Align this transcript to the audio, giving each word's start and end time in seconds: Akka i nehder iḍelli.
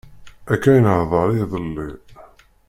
Akka 0.53 0.71
i 0.77 0.79
nehder 0.83 1.29
iḍelli. 1.43 1.89